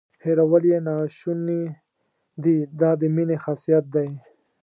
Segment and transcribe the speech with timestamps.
[0.23, 1.61] هیرول یې ناشونې
[2.43, 4.09] دي دا د مینې خاصیت دی.